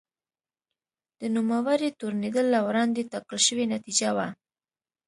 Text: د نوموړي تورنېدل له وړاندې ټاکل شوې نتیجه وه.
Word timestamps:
د 1.19 1.21
نوموړي 1.35 1.89
تورنېدل 1.99 2.45
له 2.55 2.59
وړاندې 2.67 3.09
ټاکل 3.11 3.39
شوې 3.47 3.65
نتیجه 3.75 4.09
وه. 4.17 4.27